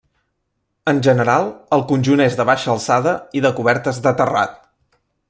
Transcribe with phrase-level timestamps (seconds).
[0.93, 1.45] En general,
[1.77, 4.61] el conjunt és de baixa alçada i de cobertes de terrat.